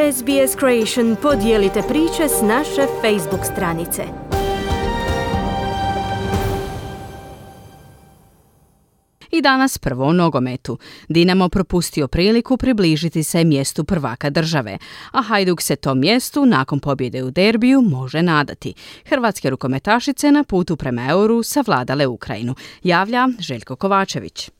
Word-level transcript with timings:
SBS 0.00 0.56
Creation 0.58 1.16
podijelite 1.22 1.82
priče 1.88 2.28
s 2.28 2.42
naše 2.42 2.86
Facebook 3.02 3.44
stranice. 3.52 4.02
I 9.30 9.42
danas 9.42 9.78
prvo 9.78 10.04
o 10.04 10.12
nogometu. 10.12 10.78
Dinamo 11.08 11.48
propustio 11.48 12.08
priliku 12.08 12.56
približiti 12.56 13.22
se 13.22 13.44
mjestu 13.44 13.84
prvaka 13.84 14.30
države, 14.30 14.78
a 15.12 15.22
Hajduk 15.22 15.62
se 15.62 15.76
tom 15.76 16.00
mjestu 16.00 16.46
nakon 16.46 16.80
pobjede 16.80 17.22
u 17.22 17.30
derbiju 17.30 17.82
može 17.82 18.22
nadati. 18.22 18.74
Hrvatske 19.06 19.50
rukometašice 19.50 20.30
na 20.30 20.44
putu 20.44 20.76
prema 20.76 21.06
euru 21.10 21.42
savladale 21.42 22.06
Ukrajinu, 22.06 22.54
javlja 22.82 23.28
Željko 23.38 23.76
Kovačević. 23.76 24.50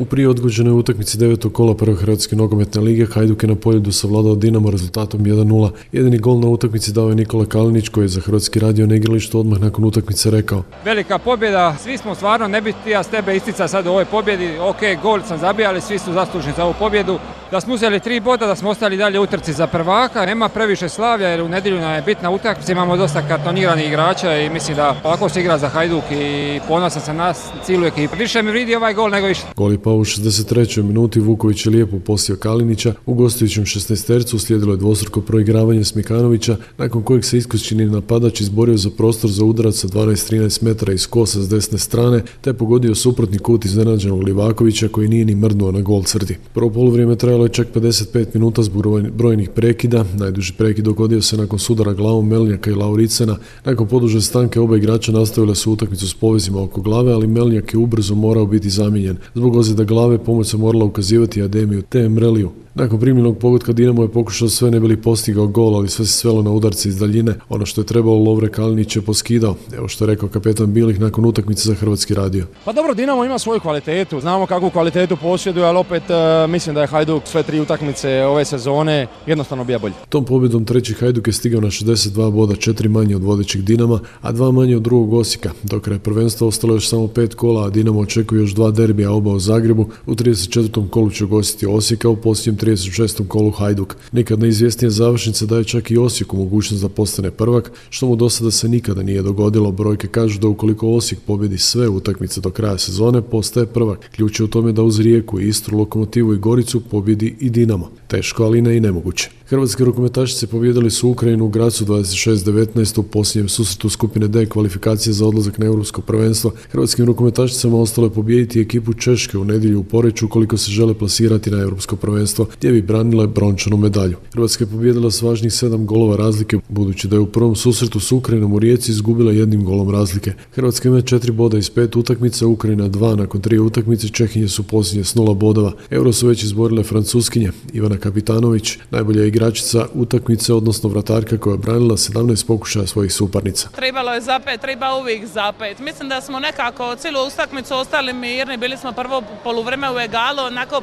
U 0.00 0.04
prije 0.04 0.28
odgođenoj 0.28 0.72
utakmici 0.72 1.18
devetog 1.18 1.52
kola 1.52 1.74
prve 1.74 1.96
Hrvatske 1.96 2.36
nogometne 2.36 2.80
lige 2.80 3.06
Hajduk 3.06 3.42
je 3.42 3.48
na 3.48 3.54
poljedu 3.54 3.92
savladao 3.92 4.34
Dinamo 4.34 4.70
rezultatom 4.70 5.20
1-0. 5.20 5.70
Jedini 5.92 6.18
gol 6.18 6.40
na 6.40 6.48
utakmici 6.48 6.92
dao 6.92 7.08
je 7.08 7.14
Nikola 7.14 7.44
Kalinić 7.44 7.88
koji 7.88 8.04
je 8.04 8.08
za 8.08 8.20
Hrvatski 8.20 8.60
radio 8.60 8.86
na 8.86 8.94
igralištu 8.94 9.40
odmah 9.40 9.60
nakon 9.60 9.84
utakmice 9.84 10.30
rekao. 10.30 10.62
Velika 10.84 11.18
pobjeda, 11.18 11.76
svi 11.82 11.98
smo 11.98 12.14
stvarno, 12.14 12.48
ne 12.48 12.60
bi 12.60 12.74
ja 12.90 13.02
s 13.02 13.08
tebe 13.08 13.36
istica 13.36 13.68
sad 13.68 13.86
u 13.86 13.90
ovoj 13.90 14.04
pobjedi, 14.04 14.58
ok, 14.58 15.02
gol 15.02 15.20
sam 15.28 15.38
zabijali, 15.38 15.80
svi 15.80 15.98
su 15.98 16.12
zaslužni 16.12 16.52
za 16.56 16.64
ovu 16.64 16.74
pobjedu. 16.78 17.18
Da 17.50 17.60
smo 17.60 17.74
uzeli 17.74 18.00
tri 18.00 18.20
boda, 18.20 18.46
da 18.46 18.56
smo 18.56 18.70
ostali 18.70 18.96
dalje 18.96 19.20
utrci 19.20 19.52
za 19.52 19.66
prvaka, 19.66 20.26
nema 20.26 20.48
previše 20.48 20.88
slavlja 20.88 21.28
jer 21.28 21.42
u 21.42 21.48
nedjelju 21.48 21.80
nam 21.80 21.94
je 21.94 22.02
bitna 22.02 22.30
utakmica, 22.30 22.72
imamo 22.72 22.96
dosta 22.96 23.22
kartoniranih 23.28 23.86
igrača 23.86 24.36
i 24.36 24.50
mislim 24.50 24.76
da 24.76 24.96
ovako 25.04 25.28
se 25.28 25.40
igra 25.40 25.58
za 25.58 25.68
Hajduk 25.68 26.04
i 26.10 26.60
ponosan 26.68 27.02
sam 27.02 27.16
nas, 27.16 27.48
cijelu 27.64 27.86
ekipu. 27.86 28.16
Više 28.18 28.42
mi 28.42 28.52
vidi 28.52 28.74
ovaj 28.74 28.94
gol 28.94 29.10
nego 29.10 29.26
više. 29.26 29.42
Gol 29.56 29.72
je 29.72 29.82
pa 29.82 29.90
u 29.90 30.04
63. 30.04 30.82
minuti 30.82 31.20
Vuković 31.20 31.66
je 31.66 31.70
lijepo 31.70 31.98
posio 31.98 32.36
Kalinića, 32.36 32.94
u 33.06 33.14
gostujućem 33.14 33.64
16 33.64 34.06
tercu 34.06 34.38
slijedilo 34.38 34.72
je 34.72 34.76
dvostruko 34.76 35.20
proigravanje 35.20 35.84
Smikanovića, 35.84 36.56
nakon 36.78 37.02
kojeg 37.02 37.24
se 37.24 37.38
iskućeni 37.38 37.86
napadač 37.86 38.40
izborio 38.40 38.76
za 38.76 38.90
prostor 38.96 39.30
za 39.30 39.44
udarac 39.44 39.74
sa 39.74 39.88
12-13 39.88 40.62
metara 40.62 40.92
iz 40.92 41.06
kosa 41.06 41.42
s 41.42 41.48
desne 41.48 41.78
strane, 41.78 42.22
te 42.40 42.52
pogodio 42.52 42.94
suprotni 42.94 43.38
kut 43.38 43.64
iznenađenog 43.64 44.22
Livakovića 44.22 44.88
koji 44.88 45.08
nije 45.08 45.24
ni 45.24 45.34
mrdnuo 45.34 45.72
na 45.72 45.80
gol 45.80 46.02
crti. 46.02 46.36
Prvo 46.54 46.70
poluvrijeme 46.70 47.16
trajalo 47.16 47.39
je 47.44 47.48
čak 47.48 47.68
55 47.74 48.26
minuta 48.34 48.62
zbog 48.62 49.10
brojnih 49.10 49.50
prekida, 49.50 50.04
najduži 50.14 50.52
prekid 50.52 50.84
dogodio 50.84 51.22
se 51.22 51.36
nakon 51.36 51.58
sudara 51.58 51.92
glavom 51.92 52.28
Melnjaka 52.28 52.70
i 52.70 52.74
Lauricena, 52.74 53.36
nakon 53.64 53.88
poduže 53.88 54.20
stanke 54.20 54.60
oba 54.60 54.76
igrača 54.76 55.12
nastavile 55.12 55.54
su 55.54 55.72
utakmicu 55.72 56.08
s 56.08 56.14
povezima 56.14 56.62
oko 56.62 56.80
glave, 56.80 57.12
ali 57.12 57.26
Melnjak 57.26 57.74
je 57.74 57.78
ubrzo 57.78 58.14
morao 58.14 58.46
biti 58.46 58.70
zamijenjen. 58.70 59.16
Zbog 59.34 59.56
ozljeda 59.56 59.84
glave 59.84 60.18
pomoć 60.18 60.46
se 60.46 60.56
morala 60.56 60.84
ukazivati 60.84 61.42
Ademiju 61.42 61.82
te 61.82 61.98
Emreliju. 61.98 62.50
Nakon 62.74 63.00
primljenog 63.00 63.38
pogotka 63.38 63.72
Dinamo 63.72 64.02
je 64.02 64.08
pokušao 64.08 64.48
sve 64.48 64.70
ne 64.70 64.80
bili 64.80 65.02
postigao 65.02 65.46
gol, 65.46 65.76
ali 65.76 65.88
sve 65.88 66.06
se 66.06 66.12
svelo 66.12 66.42
na 66.42 66.50
udarce 66.50 66.88
iz 66.88 66.98
daljine. 66.98 67.34
Ono 67.48 67.66
što 67.66 67.80
je 67.80 67.86
trebalo 67.86 68.16
Lovre 68.16 68.48
Kalinić 68.48 68.96
je 68.96 69.02
poskidao. 69.02 69.54
Evo 69.76 69.88
što 69.88 70.04
je 70.04 70.06
rekao 70.06 70.28
kapetan 70.28 70.72
Bilih 70.72 71.00
nakon 71.00 71.24
utakmice 71.24 71.68
za 71.68 71.74
Hrvatski 71.74 72.14
radio. 72.14 72.46
Pa 72.64 72.72
dobro, 72.72 72.94
Dinamo 72.94 73.24
ima 73.24 73.38
svoju 73.38 73.60
kvalitetu. 73.60 74.20
Znamo 74.20 74.46
kakvu 74.46 74.70
kvalitetu 74.70 75.16
posjeduje, 75.16 75.66
ali 75.66 75.78
opet 75.78 76.02
e, 76.10 76.46
mislim 76.46 76.74
da 76.74 76.80
je 76.80 76.86
Hajduk 76.86 77.22
sve 77.24 77.42
tri 77.42 77.60
utakmice 77.60 78.24
ove 78.24 78.44
sezone 78.44 79.06
jednostavno 79.26 79.64
bija 79.64 79.78
bolji. 79.78 79.94
Tom 80.08 80.24
pobjedom 80.24 80.64
treći 80.64 80.94
Hajduk 80.94 81.26
je 81.26 81.32
stigao 81.32 81.60
na 81.60 81.68
62 81.68 82.30
boda, 82.30 82.56
četiri 82.56 82.88
manje 82.88 83.16
od 83.16 83.22
vodećeg 83.22 83.62
Dinama, 83.62 84.00
a 84.20 84.32
dva 84.32 84.50
manje 84.50 84.76
od 84.76 84.82
drugog 84.82 85.12
Osijeka. 85.12 85.50
Dok 85.62 85.86
je 85.86 85.98
prvenstvo 85.98 86.48
ostalo 86.48 86.74
još 86.74 86.88
samo 86.88 87.08
pet 87.08 87.34
kola, 87.34 87.66
a 87.66 87.70
Dinamo 87.70 88.00
očekuje 88.00 88.40
još 88.40 88.54
dva 88.54 88.70
derbija 88.70 89.12
oba 89.12 89.30
u 89.30 89.38
Zagrebu. 89.38 89.88
U 90.06 90.14
34. 90.14 90.88
kolu 90.88 91.10
će 91.10 91.24
gostiti 91.24 91.66
Osijeka, 91.66 92.08
u 92.08 92.16
posljednjem 92.16 92.59
36. 92.60 93.28
kolu 93.28 93.50
Hajduk. 93.50 93.96
Nikad 94.12 94.40
neizvjesnija 94.40 94.90
završnica 94.90 95.46
daje 95.46 95.64
čak 95.64 95.90
i 95.90 95.96
Osijeku 95.96 96.36
mogućnost 96.36 96.82
da 96.82 96.88
postane 96.88 97.30
prvak, 97.30 97.72
što 97.90 98.06
mu 98.06 98.16
do 98.16 98.30
sada 98.30 98.50
se 98.50 98.68
nikada 98.68 99.02
nije 99.02 99.22
dogodilo. 99.22 99.72
Brojke 99.72 100.08
kažu 100.08 100.40
da 100.40 100.48
ukoliko 100.48 100.88
Osijek 100.88 101.20
pobjedi 101.26 101.58
sve 101.58 101.88
utakmice 101.88 102.40
do 102.40 102.50
kraja 102.50 102.78
sezone, 102.78 103.22
postaje 103.22 103.66
prvak. 103.66 104.10
Ključ 104.16 104.40
je 104.40 104.44
u 104.44 104.48
tome 104.48 104.72
da 104.72 104.82
uz 104.82 105.00
Rijeku, 105.00 105.40
Istru, 105.40 105.78
Lokomotivu 105.78 106.34
i 106.34 106.38
Goricu 106.38 106.80
pobjedi 106.80 107.36
i 107.40 107.50
Dinamo. 107.50 107.99
Teško, 108.10 108.44
ali 108.44 108.62
ne 108.62 108.76
i 108.76 108.80
nemoguće. 108.80 109.30
Hrvatski 109.46 109.84
rukometašice 109.84 110.46
pobjedili 110.46 110.90
su 110.90 111.08
Ukrajinu 111.08 111.44
u 111.44 111.48
Gracu 111.48 111.84
26-19 111.84 113.00
u 113.00 113.02
posljednjem 113.02 113.48
susretu 113.48 113.88
skupine 113.88 114.28
D 114.28 114.46
kvalifikacije 114.46 115.12
za 115.12 115.26
odlazak 115.26 115.58
na 115.58 115.66
europsko 115.66 116.02
prvenstvo. 116.02 116.52
Hrvatskim 116.70 117.06
rukometašicama 117.06 117.80
ostalo 117.80 118.06
je 118.06 118.10
pobijediti 118.10 118.60
ekipu 118.60 118.92
Češke 118.92 119.38
u 119.38 119.44
nedjelju 119.44 119.80
u 119.80 119.84
Poreću 119.84 120.26
ukoliko 120.26 120.56
se 120.56 120.70
žele 120.70 120.94
plasirati 120.94 121.50
na 121.50 121.58
europsko 121.62 121.96
prvenstvo 121.96 122.46
gdje 122.58 122.72
bi 122.72 122.82
branile 122.82 123.26
brončanu 123.26 123.76
medalju. 123.76 124.16
Hrvatska 124.32 124.64
je 124.64 124.68
pobijedila 124.70 125.10
s 125.10 125.22
važnih 125.22 125.52
sedam 125.52 125.86
golova 125.86 126.16
razlike 126.16 126.58
budući 126.68 127.08
da 127.08 127.16
je 127.16 127.20
u 127.20 127.26
prvom 127.26 127.56
susretu 127.56 128.00
s 128.00 128.12
Ukrajinom 128.12 128.52
u 128.52 128.58
Rijeci 128.58 128.90
izgubila 128.90 129.32
jednim 129.32 129.64
golom 129.64 129.90
razlike. 129.90 130.32
Hrvatska 130.54 130.88
ima 130.88 131.00
četiri 131.00 131.32
boda 131.32 131.58
iz 131.58 131.70
pet 131.70 131.96
utakmica, 131.96 132.46
Ukrajina 132.46 132.88
dva 132.88 133.14
nakon 133.14 133.40
tri 133.40 133.58
utakmice, 133.58 134.08
Čehinje 134.08 134.48
su 134.48 134.62
posljednje 134.62 135.04
s 135.04 135.14
nula 135.14 135.34
bodova. 135.34 135.72
Euro 135.90 136.12
su 136.12 136.26
već 136.26 136.42
izborile 136.42 136.82
Francuskinje, 136.82 137.52
Ivana 137.72 137.99
Kapitanović, 138.00 138.78
najbolja 138.90 139.24
igračica 139.24 139.86
utakmice, 139.94 140.54
odnosno 140.54 140.88
vratarka 140.88 141.38
koja 141.38 141.54
je 141.54 141.58
branila 141.58 141.96
17 141.96 142.46
pokušaja 142.46 142.86
svojih 142.86 143.12
suparnica. 143.12 143.68
Trebalo 143.68 144.14
je 144.14 144.20
zapet, 144.20 144.60
treba 144.60 144.94
uvijek 144.94 145.26
zapet. 145.26 145.78
Mislim 145.78 146.08
da 146.08 146.20
smo 146.20 146.40
nekako 146.40 146.96
cijelu 146.96 147.26
utakmicu 147.26 147.74
ostali 147.74 148.12
mirni, 148.12 148.56
bili 148.56 148.76
smo 148.76 148.92
prvo 148.92 149.22
poluvreme 149.44 149.90
u 149.90 149.98
egalu, 149.98 150.42
onako 150.46 150.82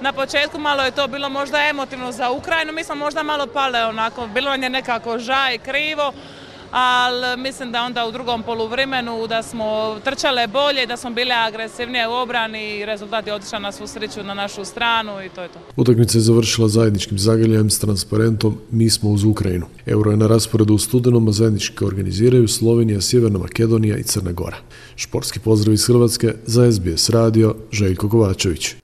na 0.00 0.12
početku 0.12 0.58
malo 0.58 0.82
je 0.82 0.90
to 0.90 1.08
bilo 1.08 1.28
možda 1.28 1.58
emotivno 1.70 2.12
za 2.12 2.30
Ukrajinu, 2.30 2.72
mi 2.72 2.84
smo 2.84 2.94
možda 2.94 3.22
malo 3.22 3.46
pale 3.46 3.84
onako, 3.84 4.26
bilo 4.34 4.50
nam 4.50 4.62
je 4.62 4.70
nekako 4.70 5.18
žaj, 5.18 5.58
krivo, 5.58 6.12
ali 6.76 7.36
mislim 7.36 7.72
da 7.72 7.82
onda 7.82 8.06
u 8.06 8.12
drugom 8.12 8.42
poluvremenu 8.42 9.26
da 9.26 9.42
smo 9.42 9.96
trčale 10.04 10.46
bolje, 10.46 10.86
da 10.86 10.96
smo 10.96 11.10
bile 11.10 11.34
agresivnije 11.34 12.08
u 12.08 12.12
obrani 12.12 12.76
i 12.76 12.86
rezultat 12.86 13.26
je 13.26 13.34
otišao 13.34 13.60
na 13.60 13.72
svu 13.72 13.86
sreću 13.86 14.22
na 14.22 14.34
našu 14.34 14.64
stranu 14.64 15.24
i 15.24 15.28
to 15.28 15.42
je 15.42 15.48
to. 15.48 15.58
Utakmica 15.76 16.18
je 16.18 16.22
završila 16.22 16.68
zajedničkim 16.68 17.18
zagrljajem 17.18 17.70
s 17.70 17.78
transparentom 17.78 18.58
Mi 18.70 18.90
smo 18.90 19.10
uz 19.10 19.24
Ukrajinu. 19.24 19.66
Euro 19.86 20.10
je 20.10 20.16
na 20.16 20.26
rasporedu 20.26 20.74
u 20.74 20.78
studenom, 20.78 21.28
a 21.28 21.32
zajednički 21.32 21.84
organiziraju 21.84 22.48
Slovenija, 22.48 23.00
Sjeverna 23.00 23.38
Makedonija 23.38 23.96
i 23.96 24.02
Crna 24.02 24.32
Gora. 24.32 24.56
Športski 24.96 25.38
pozdrav 25.40 25.74
iz 25.74 25.86
Hrvatske 25.86 26.34
za 26.46 26.72
SBS 26.72 27.10
radio 27.10 27.54
Željko 27.72 28.08
Kovačević. 28.08 28.83